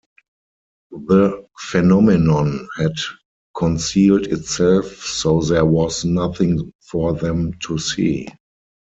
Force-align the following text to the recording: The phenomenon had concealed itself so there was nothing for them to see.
The 1.05 1.47
phenomenon 1.59 2.67
had 2.75 2.93
concealed 3.55 4.25
itself 4.25 4.87
so 4.95 5.41
there 5.41 5.67
was 5.67 6.03
nothing 6.05 6.73
for 6.81 7.13
them 7.13 7.53
to 7.67 7.77
see. 7.77 8.27